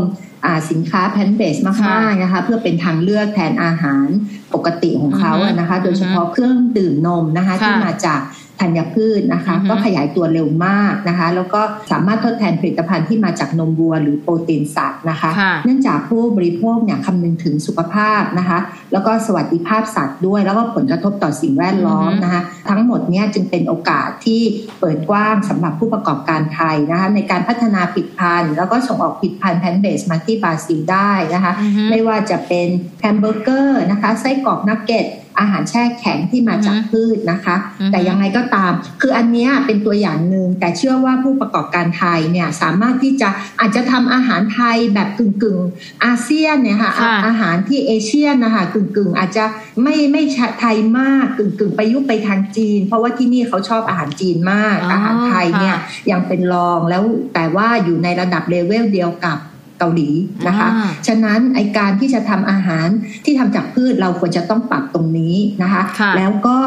[0.72, 4.08] สินค้า plant based มากๆนะคะเพื่อเป็นทางเลือกแทนอาหาร
[4.54, 8.20] ปกติของเขาอะนะคะ โดยเฉพาะเครื่องดื่มนมนะคะที่มาจาก
[8.60, 15.32] ธัญพืชนะคะ ก็ขยายตัวเร็วมากนะคะ แล้วก็สามารถทดแทนผลิตภัณฑ์ที่มาจากนมวัวหรือโปรตีนสัตว์นะคะ
[15.66, 18.60] เนื่องจากผู้บริโภคเนี่ยคำนึงถึงสุขภาพนะคะ
[18.94, 24.42] แล้วก็สวัสดิภาพสัตว์ด้วย แล้วก็ผลกระทบต่อสิ่งแวดล้อมนะคะ ทั้งหมดเนี้จึงเป็นโอกาสที่
[24.80, 31.54] เปิดกว้างสำหรับผู้ประกอบการไทยนะคะ ในการพัฒนาผลิตภัณฑ์ แล้วก็ส่งออกผลิตภัณฑ์ plant-based มาที่บราซิลได้นะคะ
[31.90, 32.68] ไม่ว่าจะเป็น
[33.02, 35.06] แฮมเบอร์เกอร์นะคะไส้กรอกนักเก็ต
[35.40, 37.56] อาหารแช่แข็งที่มาจากพืชนะคะ
[37.92, 38.72] แต่ยังไงก็ตาม
[39.02, 45.60] คืออันนี้เป็นตัวอย่างหนึ่งแต่เชื่อว่าผู้ประกอบการไทยเนี่ยสามารถที่จะอาจจะทำอาหารไทยแบบกึ่งกึ่ง
[46.06, 46.92] อาเซียนเนี่ยค่ะ
[47.28, 49.46] อาหารที่เอเชียนะคะกึ่งกึ่งอาจจะ
[49.84, 50.24] ไม่ไม่
[50.60, 55.78] ไทยมากกึ่งกึ่งไปยุบไปทางจีน เพราะว่าที่นี่เขาชอบอาหารจีนมาก อาหารไทยเนี่ย
[56.12, 59.38] ยังเป็นรองแล้วแต่ว่าอยู่ในระดับเลเวลเดียวกับ
[59.80, 60.10] เกาหลี
[60.48, 60.70] นะคะ
[61.08, 62.88] ฉะนั้นไอการที่จะทำอาหาร
[63.26, 65.82] ที่ทำจากพืชเราควรจะต้องปรับตรงนี้นะคะ
[66.18, 66.58] แล้วก็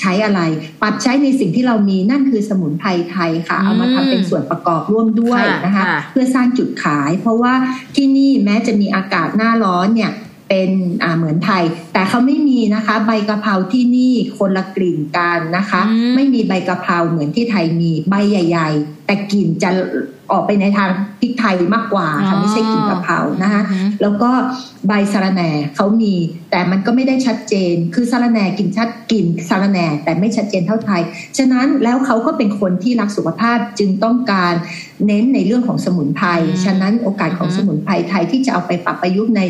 [0.00, 0.40] ใช้อะไร
[0.82, 7.54] ปรับใช้ในสิ่งที่เรามีนั่นคือสมุนไพรไทยค่ะ เอามาทำเป็นส่วนประกอบร่วมด้วยนะคะ เพื่อสร้างจุดขาย เพราะว่า
[7.96, 10.12] ที่นี่แม้จะมีอากาศหน้าร้อนเนี่ย
[10.48, 10.70] เป็น
[11.16, 15.80] เหมือนไทย แต่เขาไม่มีนะคะ ใบกะเพราที่นี่คนละกลิ่นกันนะคะ
[16.16, 19.70] ไม่มีใบกะเพราเหมือนที่ไทยมีใบใหญ่ ๆ แต่กลิ่นจะ
[20.32, 20.88] ออกไปในทาง
[21.20, 23.62] พริกไทยมากกว่าค่ะไม่ใช่กลิ่นกะเพรานะคะ
[24.02, 24.30] แล้วก็
[24.88, 26.14] ใบสะระแหน่เขามี
[26.50, 31.02] แต่มันก็ไม่ได้ชัดเจน คือสะระแหน่กลิ่นชัดกลิ่นสะระแหน่แต่ไม่ชัดเจนเท่าไทย
[31.38, 34.54] ฉะนั้นแล้วเขาก็เป็นคนที่รักสุขภาพจึงต้องการ
[35.06, 36.28] เน้นในเรื่องของสมุนไพร
[36.64, 39.40] ฉะนั้นโอกาสของสมุนไพรไทยที่จะเอาไปปรับประยุกต์ใน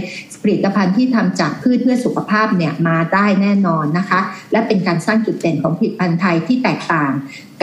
[0.42, 4.20] ผลิตภัณฑ์ที่ทำจากพืชเพื่อสุขภาพเนี่ยมาได้แน่นอนนะคะ
[4.52, 7.12] และเป็นการสร้างจุดเด่นของผลิตภัณฑ์ไทยที่แตกต่าง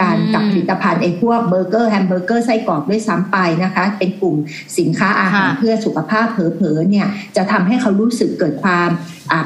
[0.02, 4.36] การกับผลิตภัณฑ์ไอ้พวกเบอร์เกอร์แฮมเบอร์เกอร์ไส้กรอกด้วยซ้ำไปนะคะ เป็นกลุ่ม
[4.78, 8.90] สินค้าอาหารเพื่อสุขภาพเผลอๆเนี่ยจะทำให้เขารู้สึกเกิดความ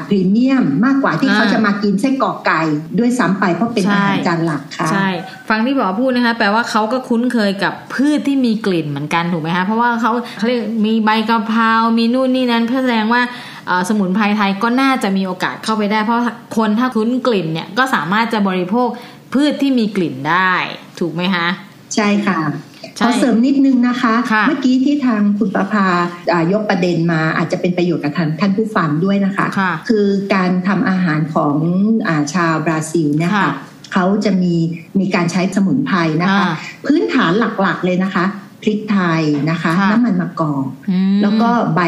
[0.08, 2.60] พรีเมียมมากกว่าที่เขาจะมากินไส้กรอกไก่
[2.98, 5.08] ด้วยซ้ำไปเพราะเป็นอาหารจานหลักค่ะใช่
[5.48, 13.22] ฟังที่บอกพูดนะคะแปลว่าเขาก็คุ้นเคยกับพืชที่มีกลิ่นเหมือนกันถูกไหมคะเพราะว่าเขาเขาเรียกมีใบกะเพรา มีนู่นนี่นั้นเพื่อแสดงว่า
[13.88, 16.20] สมุนไพรไทยก็น่าจะมีโอกาสเข้าไปได้ เพราะ
[16.56, 18.88] คนถ้าคุ้นกลิ่นเนี่ยก็สามารถจะบริโภค
[19.34, 20.52] พืชที่มีกลิ่นได้
[20.98, 21.46] ถูกไหมคะ
[21.94, 22.38] ใช่ค่ะ
[23.04, 25.86] ขอเสริมนิดนึงนะคะคะ เมื่อกี้ที่ทางคุณประภา
[26.52, 31.56] ยกประเด็นมาอาจจะเป็นประโยชน์กับท่านท่านผู้ฟังด้วยนะคะคะคือการทำอาหารของ
[32.08, 33.50] อชาวบราซิลเนี่ยค่ะ
[33.92, 34.54] เขาจะมี
[35.00, 36.48] มีการใช้สมุนไพรนะคะ
[36.86, 40.66] พื้นฐานหลักๆเลยนะคะพ ริกไทยนะคะ น้ำมันมะกอก
[41.22, 41.80] แล้วก็ใบ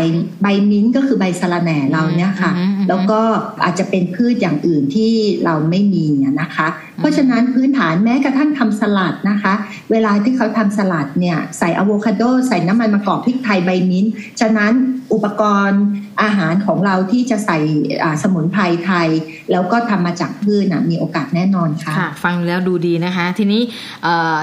[0.42, 2.50] ใบมิ้นก็คือใบสะระแหน่เราเนี่ยค่ะ
[2.88, 3.20] แล้วก็
[3.64, 5.12] อาจจะเป็นพืชอย่างอื่นที่
[5.44, 6.06] เราไม่มี
[6.40, 9.52] นะคะ เพราะฉะนั้นพื้นฐานแม้กระทั่งทำสลัดนะคะ
[9.90, 14.04] เวลาที่เขาทำสลัดเนี่ยใส่อะโวคาโดใส่น้ำมันมะกอกพริกไทยใบมิ้น
[14.40, 14.72] ฉะนั้น
[15.12, 15.82] อุปกรณ์
[16.22, 17.58] อาหารของเราที่จะใส่
[18.22, 19.08] สมุนไพรไทย
[19.50, 23.62] แล้วก็ทำมาจากพืชนะมีโอกาสแน่นอนค่ะค่ะฟังแล้วดูดีนะคะ ทีนี้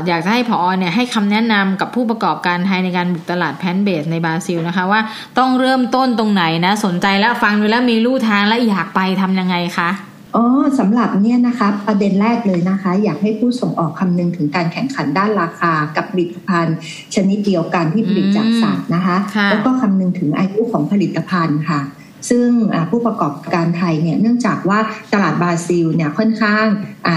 [0.08, 0.60] อยากจะให้ ผอ.
[0.78, 5.02] เนี่ยให้คำแนะนำกับผู้ประกอบการไทยในการบุกตลาด plant-based ในบราซิลนะคะว่า
[5.38, 9.90] ต้องเริ่มต้นตรงไหนนะ สนใจแล้วฟังดูแล้วมีลู่ทางและอยากไปทำยังไงคะ
[10.36, 10.46] อ๋อ
[10.80, 16.78] สำหรับเนี่ยนะคะประเด็นแรกเลยนะคะ อยากให้ผู้ส่งออกคำนึงถึงการแข่งขันด้านราคากับผลิตภัณฑ์
[17.16, 19.18] ชนิดเดียวกันที่ผลิตจากสัตว์นะคะ
[19.52, 21.82] แล้วก็คำนึงถึงอายุของผลิตภัณฑ์ค่ะ
[22.30, 22.50] ซึ่ง
[22.90, 24.80] ผู้ประกอบการไทยเนี่ยเนื่องจากว่า
[25.14, 26.66] ตลาดบราซิลเนี่ยค่อนข้าง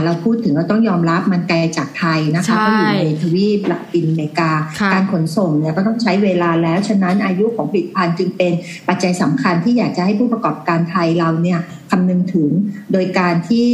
[0.05, 4.51] เราพูดถึงเราต้องยอมรับมันไกลจากไทยนะคะเพราะอยู่ในทวีปละตินอเมริกา
[4.93, 8.53] การขนส่งเนี่ยก็ต้องใช้เวลาแล้ว ฉะนั้นอายุของผลิตภัณฑ์จึงเป็น
[8.89, 12.51] ปัจจัยสำคัญที่อยากจะให้ผู้ประกอบการไทยเราเนี่ย คำนึงถึง
[12.93, 13.67] โดยการที่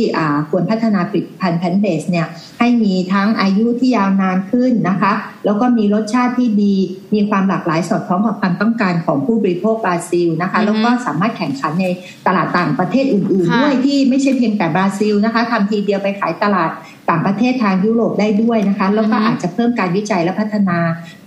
[0.50, 2.26] ควรพัฒนาผลิตภัณฑ์แพนเบสเนี่ย
[2.58, 5.12] ให้มีทั้งอายุที่ยาวนานขึ้นนะคะ
[5.44, 6.74] แล้วก็มีรสชาติที่ดี
[7.14, 11.86] มีความหลากหลายสอดคล้องกับความต้องการของผู้บริโภคบราซิลนะคะ แล้วก็สามารถแข่งขันใน
[12.26, 16.70] ตลาดต่างประเทศอื่น ๆ ด้วยที่ไม่ใช่เพียงแต่บราซิลนะคะทำทีเดียวไปขายตลาด
[17.14, 20.78] ต่างประเทศทางยุโรปได้ด้วยนะคะ แล้วก็อาจจะเพิ่มการวิจัยและพัฒนา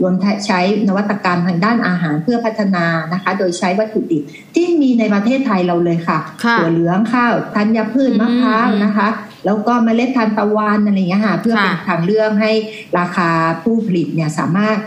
[0.02, 0.14] รวม
[0.46, 4.24] ใช้นวัตกรรมทางด้านอาหารเพื่อพัฒนานะคะ โดยใช้วัตถุดิบ
[4.56, 6.20] ที่มีในประเทศไทยเราเลยค่ะ
[6.60, 9.08] ถั่วเหลืองข้าวธัญพืชมะพร้าวนะคะ
[9.46, 12.52] แล้วก็เมล็ดทานตะวันอะไรอย่างเงี้ยค่ะเพื่อเป็นทางเลือกให้
[13.00, 13.30] ราคา
[13.64, 14.78] ผู้ผลิตเนี่ยสามารถ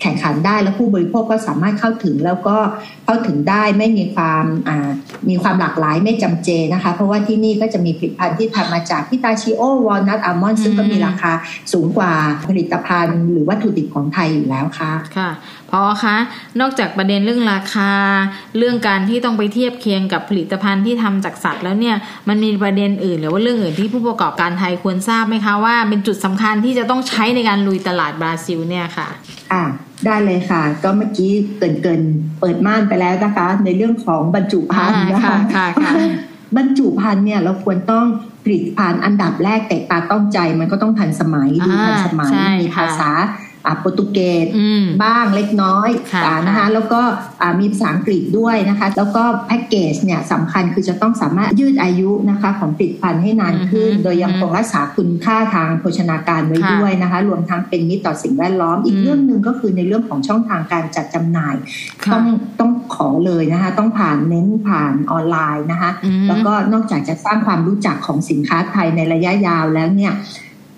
[0.00, 2.56] แข่งขันได้แล้วผู้บริโภคก็สามารถเข้าถึงแล้วก็
[3.04, 4.44] เข้าถึงได้ไม่มีความ
[5.28, 11.32] มีความหลากหลายไม่จำเจนะคะ เพราะว่าที่นี่ก็จะมีผลิตภัณฑ์ที่ทำมาจากพิสตาชิโอวอลนัทอัลมอนด์ซึ่งก็มีราคา
[11.72, 12.12] สูงกว่า
[12.48, 15.30] ผลิตภัณฑ์ หรือวัตถุดิบของไทยอยู่แล้วค่ะค่ะ
[15.70, 16.16] ผอ.คะ
[16.60, 17.92] นอกจากประเด็นเรื่องราคา
[18.58, 21.96] เรื่องการที่ต้องไปเทียบเคียงกับผลิตภัณฑ์ที่ทำจากสัตว์แล้วเนี่ย
[22.28, 29.08] มันมีประเด็นอื่น หรือว่าเรื่องอื่นที่ผู้ประกอบการไทยควรทราบไหมคะว่าเป็นจุดสำคัญที่จะต้องใช้ในการลุยตลาดบราซิลเนี่ยค่ะ
[29.52, 29.62] อ่า
[30.06, 32.02] ได้เลยค่ะ ก็เมื่อกี้เกินเกิน
[32.40, 35.36] เปิดม่านไปแล้วนะคะ ในเรื่องของบรรจุภัณฑ์นะคะ
[36.56, 38.06] บรรจุภัณฑ์เนี่ยเราควรต้อง
[38.50, 43.10] ลิตภัณฑ์อันดับแรกแตกตาต้องใจมันก็ต้องทันสมัยดูทันสมัยมีภาษา
[43.80, 44.46] โปรตุเกส
[45.02, 45.88] บ้างเล็กน้อย
[46.46, 47.00] นะคะแล้วก็
[47.60, 61.56] มีภาษาอังกฤษด้วยนะคะ แล้วก็แพ็กเกจเนี่ยสำคัญคือจะต้องสามารถยืดอายุนะคะของผลิตภัณฑ์ให้นานขึ้น โดยยังคงรักษาคุณค่าทางโภชนาการไว้ด้วยนะคะ รวมทั้งเป็นมิตรต่อสิ่งแวดล้อม อีกเรื่องหนึ่งก็คือในเรื่องของช่องทางการจัดจำหน่าย
[62.12, 62.24] ต้อง
[62.60, 65.90] ต้องขอเลยนะคะ ต้องผ่านเน้นผ่านออนไลน์นะคะ
[66.28, 70.12] แล้วก็นอกจากจะสร้างความรู้จักของสินค้าไทยในระยะยาวแล้วเนี่ย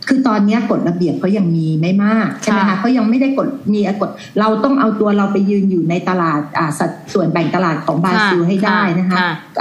[0.08, 4.10] คือตอนนี้กฎระเบียบเขายังมีไม่มากใช่ไหมคะเขายังไม่ได้กฎมีกฎ
[4.40, 6.40] เราต้องเอาตัวเราไปยืนอยู่ในตลาด
[6.78, 9.18] สัดส่วนแบ่งตลาดของบราซิลให้ได้นะคะ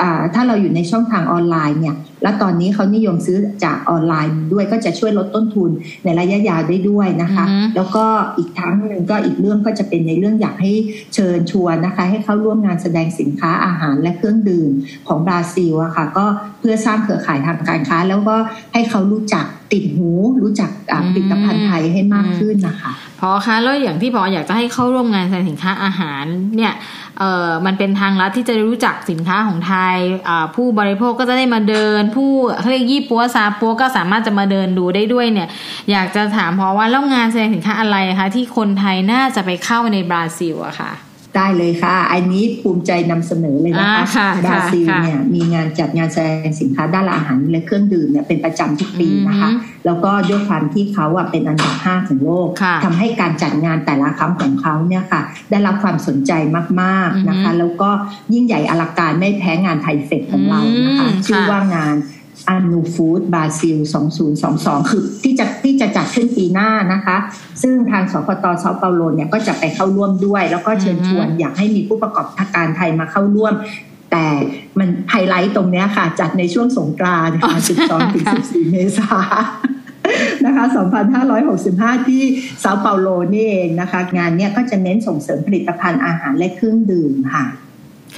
[0.07, 5.71] ะถ้าเราอยู่ในช่องทางออนไลน์เนี่ยแล้วตอนนี้เขานิยมซื้อจากออนไลน์ด้วยก็จะช่วยลดต้นทุน
[6.03, 8.05] ในระยะยาวได้ด้วยนะคะ แล้วก็
[8.37, 10.73] อีกทั้งหนึ่งก็อีกเรื่องก็จะเป็นในเรื่องอยากให้
[11.13, 14.71] เชิญชวนนะคะ ให้เข้าร่วมงานแสดงสินค้าอาหารและเครื่องดื่ม
[15.07, 16.25] ของบราซิลอะคะ่ะก็
[16.59, 18.35] เพื่อสร้างเครือข่ายทางการค้า แล้วก็
[18.73, 20.09] ให้เขารู้จักติดหู
[20.41, 20.71] รู้จัก
[21.09, 26.23] ผลิตภัณฑ์ไทยให้มากขึ้นนะคะพอคะแล้วอย่างที่พออยากจะให้เข้าร่วมงานแสดงสินค้าอาหาร
[26.55, 26.73] เนี่ย
[27.19, 29.97] เออมันเป็นทางลัดที่จะรู้จักสินค้าของไทย
[30.55, 35.49] ผู้บริโภคก็จะได้มาเดิน ผู้เขาเรียกยี่ปัวซาปัวก็สามารถจะมาเดินดูได้ด้วยเนี่ย
[35.91, 40.91] อยากจะถามเพราะว่าแล้วงานแสดงสินค้าอะไรคะที่คนไทยน่าจะไปเข้าในบราซิลอะค่ะ
[41.35, 49.49] ได้เลยค่ะ อันนี้ภูมิใจนำเสนอเลยนะคะบราซิลเนี่ยมีงานจัดงานแสดงสินค้าด้านอาหารและเครื่องดื่มเนี่ยเป็นประจำทุกปีนะคะ
[49.85, 52.47] แล้วก็ด้วยความที่เขาอะเป็นอันดับห้าของโลก
[52.85, 56.31] ทำให้การจัดงานแต่ละครั้งของเขาเนี่ยค่ะ ได้รับความสนใจ
[56.81, 57.89] มากๆนะคะ แล้วก็
[58.33, 61.95] ยิ่งใหญ่อลังการไม่แพ้งานไทยเฟกของเรานะคะชื่อว่างาน
[62.47, 63.77] Anufood Brazil
[64.33, 67.17] 2022 คือที่จะที่จะจัดขึ้นปีหน้านะคะ
[67.61, 73.53] ซึ่งทางสคต.เซาเปาโลเนี่ยก็จะไปเข้าร่วมด้วย แล้วก็เชิญชวนอยากให้มีผู้ประกอบการไทยมาเข้าร่วม
[74.11, 74.25] แต่
[74.79, 79.17] มันไฮไลท์ตรงนี้ค่ะ จัดในช่วงสงกรานต์ค่ะ12ถึง14 เมษา
[80.45, 80.65] นะคะ
[81.35, 82.23] 2,565 ที่
[82.61, 87.45] เซาเปาโลนี่เองนะคะ งานเนี้ยก็จะเน้นส่งเสริมผลิตภัณฑ์อาหารและเครื่องดื่มค่ะ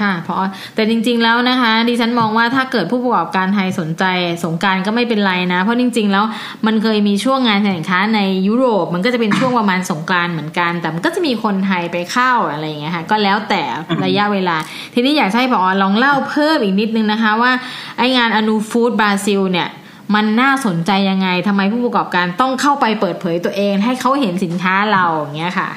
[0.01, 0.39] ค่ะเพราะ
[0.75, 4.03] แต่จริง ๆแล้วนะคะ ดิฉันมองว่าถ้าเกิดผู้ประกอบการไทยสนใจ
[4.43, 6.25] สงการก็ไม่เป็นไรนะ เพราะจริง ๆ แล้ว
[6.65, 13.61] มันเคยมีช่วงงานแข่งขันในยุโรป มันก็จะเป็นช่วงประมาณสงการเหมือนกัน แต่มันก็จะมีคนไทยไปเข้าอะไรอย่างเงี้ยค่ะก็แล้วแต่
[14.05, 14.57] ระยะเวลา
[14.93, 17.51] ทีนี้อยากให้พอลองเล่าเพิ่มอีกนิดนึงนะคะว่า
[17.97, 19.69] ไองานอนูฟู้ดบราซิลเนี่ย
[20.15, 25.69] มันน่าสนใจยังไงทำไมผู้ประกอบการต้องเข้าไปเปิดเผยตัวเอง ให้เขาเห็นสินค้าเราอย่างเงี้ยค่ะ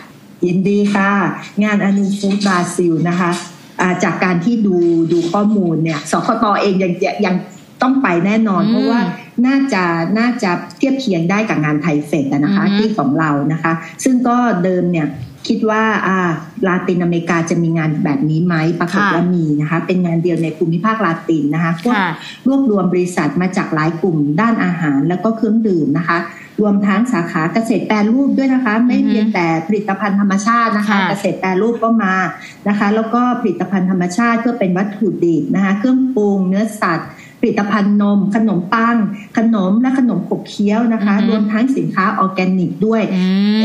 [0.47, 1.11] ยินดีค่ะ
[1.65, 3.31] งานอนูฟู้ดบราซิลนะคะ
[4.05, 4.77] จากการที่ดู
[5.13, 6.93] ดูข้อมูลเนี่ยสคตเองยัง
[7.27, 7.37] ยัง
[7.83, 9.01] ต้องไปแน่นอน เพราะว่า
[9.47, 9.83] น่าจะ
[10.19, 13.73] น่าจะเทียบเคียงได้กับงานไทยเฟกนะคะที่ของเรานะคะ
[14.05, 15.07] ซึ่งก็เดิมเนี่ย
[15.49, 16.19] คิดว่าอ่า
[16.67, 21.97] ลาตินอเมริกาจะมีงานแบบนี้ไหมปรากฏว่ามีนะคะ เป็นงานเดียวในภูมิภาคลาตินนะคะพวก
[22.49, 26.19] รวบรวมบริษัทมาจากหลายกลุ่มด้านอาหารแล้วก็เครื่องดื่มนะคะ
[26.61, 32.15] รวมทั้งสาขาเกษตรแปรรูปด้วยนะคะ ไม่เพียงแต่ผลิตภัณฑ์ธรรมชาตินะคะ เกษตรแปรรูปก็มา
[32.69, 38.97] นะคะ แล้วก็ผลิตภัณฑ์ธรรมชาติเพื่อเป็นวัตถุดิบนะคะ เครื่องปรุงเนื้อสัตว์ผลิตภัณฑ์นม ขนมปัง
[39.39, 43.03] ขนมและขนมขบเคี้ยวนะคะ รวมทั้งสินค้าออร์แกนิกด้วย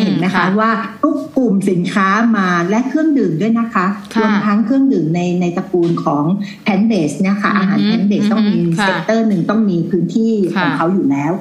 [0.06, 0.72] เห็นไหมคะว่า
[1.04, 3.86] ทุกกลุ่มสินค้ามาและเครื่องดื่มด้วยนะคะ
[4.20, 6.24] รวมทั้งเครื่องดื่มในในตระกูลของ
[6.64, 11.32] plant-based เนี่ยค่ะอาหาร plant-based ต้องมี sector หนึ่งต้องมีพื้นที่ของเขาอยู่แล้ว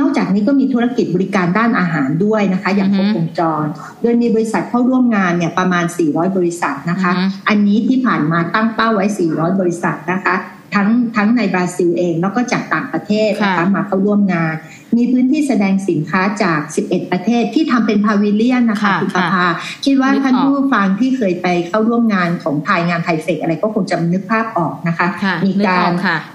[0.00, 3.66] นอกจากนี้ก็มีธุรกิจบริการด้านอาหารด้วยนะคะ อย่างครบวงจร
[4.02, 7.12] โดยมีบริษัทเข้าร่วมงานเนี่ยประมาณ 400 บริษัทนะคะ
[7.48, 10.34] อันนี้ที่ผ่านมาตั้งเป้าไว้ 400 บริษัทนะคะ
[10.74, 14.54] ทั้งทั้งในบราซิลเองแล้วก็จากต่างประเทศนะคะมาเข้าร่วมงาน
[14.96, 19.46] มีพื้นที่แสดงสินค้าจาก 11 ประเทศที่ทำเป็นพาวิเลียนนะคะคุณประภา
[19.84, 25.08] คิดว่าท่านผู้ฟังที่เคยไปเข้าร่วมงานของไทยงานไทยเฟกอะไรก็คงจะนึกภาพออกนะคะ
[25.46, 25.90] มีการ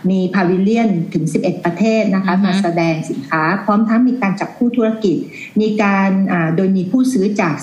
[0.10, 5.18] มีพาวิเลียนถึง 11 ประเทศนะคะมาแสดงสินค้า พร้อมทั้งมีการจับคู่ธุรกิจ
[5.62, 6.10] มีการ
[6.56, 7.56] โดยมีผู้ซื้อจาก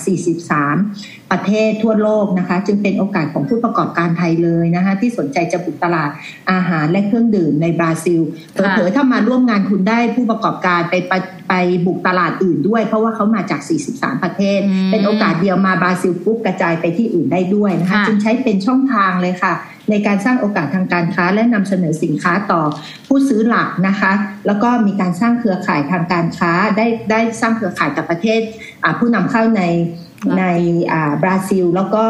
[0.57, 6.09] 43 ประเทศทั่วโลกนะคะ จึงเป็นโอกาสของผู้ประกอบการไทยเลยนะคะที่สนใจจะบุกตลาด
[6.51, 8.21] อาหารและเครื่องดื่มในบราซิล
[8.51, 11.13] เผลอๆถ้ามาร่วมงานคุณได้ผู้ประกอบการไปไป
[11.49, 11.53] ไป
[11.85, 13.61] บุกตลาดอื่นด้วย เพราะว่าเขามาจาก
[13.91, 14.59] 43 ประเทศ
[14.91, 19.53] เป็นโอกาสเดียวมาบราซิลปุ๊บกระจายไปที่อื่นได้ด้วยนะคะจึงใช้เป็นช่องทางเลยค่ะ
[19.89, 22.61] ในการสร้างโอกาสทางการค้าและนำเสนอสินค้าต่อ
[23.07, 24.11] ผู้ซื้อหลักนะคะ
[24.47, 28.41] แล้วก็มีการสร้างเครือข่ายทางการค้าได้ได้สร้างเครือข่ายกับประเทศ
[28.99, 29.63] ผู้นำเข้าใน
[30.39, 30.43] ใน
[31.23, 32.03] บราซิล แล้วก็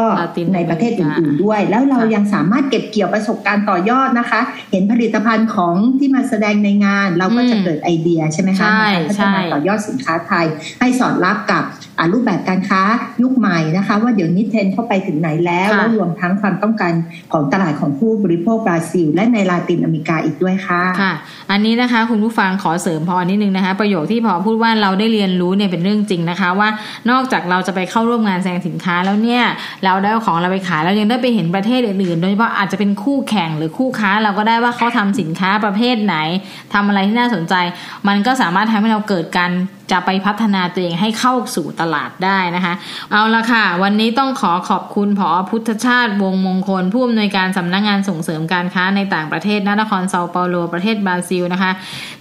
[0.54, 10.46] ในประเทศอื่นๆด้วย แล้วเรายังสามารถเก็บเกี่ยวประสบการณ์ต่อยอดนะคะ เห็นผลิตภัณฑ์ของที่มาแสดงในงาน เราก็จะเกิดไอเดียใช่ไหมคะในการพัฒนาต่อยอดสินค้าไทย
[10.80, 11.64] ให้สอดรับกับ
[12.12, 12.82] รูปแบบการค้า
[13.22, 16.92] ยุคใหม่นะคะ ว่าเดี๋ยวนี้เทรนเข้าไปถึงไหนแล้ว แล้วรวมทั้งความต้องการ
[17.32, 21.12] ของตลาดของผู้บริโภคบราซิล และในลาตินอเมริกาอีกด้วยค่ะค่ะ
[21.50, 26.68] อันนี้นะคะคุณผู้ฟังขอเสริมพอนิดนึงนะคะ ประโยคที่พอพูดว่าเราได้เรียนรู้เนี่ยเป็นเรื่องจริงนะคะ ว่า
[27.10, 29.42] นอกจากเราจะไปเข้าร่วมงานแสดงสินค้าแล้วเนี่ย
[29.84, 36.16] เราได้ของเราไปขายแล้วยังได้ไปเห็นประเทศอื่นๆโดยเฉพาะอาจจะเป็นคู่แข่งหรือคู่ค้าเราก็ได้ว่าเขาทำสินค้าประเภทไหน
[36.72, 37.54] ทำอะไรที่น่าสนใจ
[38.08, 39.50] มันก็สามารถทำให้เราเกิดการ
[39.90, 42.74] จะไปพัฒนาตัวเองให้เข้าสู่ตลาดได้นะคะ
[43.10, 51.70] เอาละค่ะ วันนี้ต้องขอขอบคุณผอ.พุทธชาติวงมงคล ผู้อำนวยการสำนักงานส่งเสริมการค้าในต่างประเทศนครเซาเปาโลประเทศบราซิลนะคะ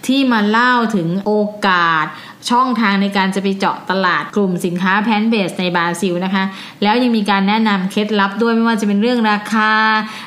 [0.07, 1.33] ที่มาเล่าถึงโอ
[1.67, 2.07] กาส
[2.51, 6.43] ช่องทางในการจะไปเจาะตลาดกลุ่มสินค้า plant-based ในบราซิลนะคะ
[6.83, 9.71] แล้วยังมีการแนะนำเคล็ดลับด้วยไม่ว่าจะเป็นเรื่องราคา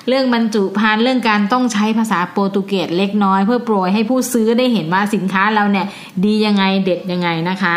[0.08, 5.86] เรื่องบรรจุภัณฑ์เรื่องการต้องใช้ภาษาโปรตุเกสเล็กน้อย เพื่อโปรยให้ผู้ซื้อได้เห็นว่าสินค้าเราเนี่ย
[6.24, 7.76] ดียังไงเด็ดยังไงนะคะ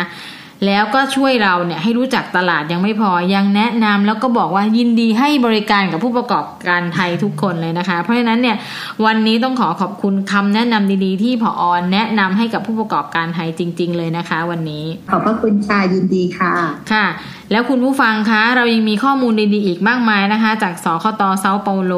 [0.66, 8.56] แล้วก็ช่วยเราเนี่ยให้รู้จักตลาดยังไม่พอยังแนะนำแล้วก็บอกว่ายินดีให้บริการกับผู้ประกอบการไทยทุกคนเลยนะคะ เพราะฉะนั้นเนี่ย
[9.04, 16.52] วันนี้ต้องขอขอบคุณคำแนะนำดีๆ ที่ผออแนะนำให้กับผู้ประกอบการไทยจริง ๆ เลยนะคะ วันนี้ ขอบพระคุณค่ะยินดีค่ะ
[16.92, 17.06] ค่ะ
[17.50, 21.92] แล้วคุณผู้ฟังคะ เรายังมีข้อมูลดีๆอีกมากมายนะคะ จากสคตเซาเปาโล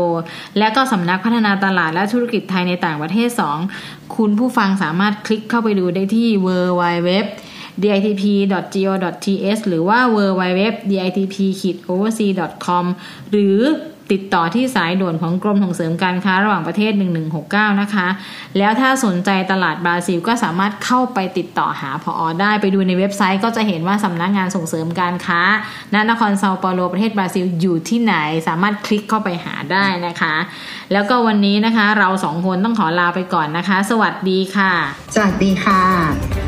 [0.59, 3.29] และก็สำนักพัฒนาตลาดและธุรกิจไทยในต่างประเทศ
[3.73, 6.47] 2 คุณผู้ฟังสามารถคลิกเข้าไปดูได้ที่ w
[6.81, 7.11] w w
[7.83, 12.85] ditp.go.th หรือว่า www.ditp-oversea.com
[13.31, 13.59] หรือ
[14.13, 16.93] ติดต่อที่สายด่วนของกรมส่งเสริมการค้าระหว่างประเทศ
[17.37, 18.09] 1169 นะคะ
[18.59, 25.41] แล้วถ้าสนใจตลาดบราซิลก็สามารถเข้าไปติดต่อหาพออได้ไปดูในเว็บไซต์ก็จะเห็นว่าสำนักงงานส่งเสริมการค้า
[25.95, 28.15] ณนครเซาเปาโลประเทศบราซิลอยู่ที่ไหน
[28.49, 30.35] สามารถคลิกเข้าไปหาได้นะคะ
[30.93, 34.73] แล้วก็วันนี้นะคะเราสองคนต้องขอลาไปก่อนนะคะ สวัสดีค่ะ
[35.15, 36.48] สวัสดีค่ะ